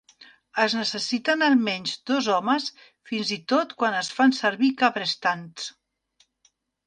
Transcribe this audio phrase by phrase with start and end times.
[0.61, 2.71] Es necessiten almenys dos homes,
[3.11, 5.69] fins i tot quan es fan servir cabrestants.